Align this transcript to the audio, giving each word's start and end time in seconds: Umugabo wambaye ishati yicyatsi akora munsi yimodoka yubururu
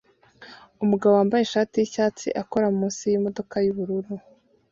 Umugabo 0.83 1.13
wambaye 1.17 1.41
ishati 1.43 1.75
yicyatsi 1.77 2.27
akora 2.41 2.65
munsi 2.77 3.01
yimodoka 3.11 3.55
yubururu 3.65 4.13